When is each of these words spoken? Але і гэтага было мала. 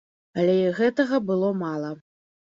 Але 0.43 0.53
і 0.61 0.71
гэтага 0.79 1.19
было 1.27 1.51
мала. 1.59 1.91